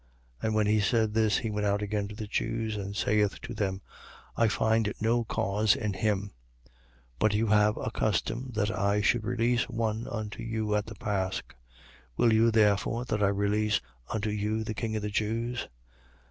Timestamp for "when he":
0.55-0.79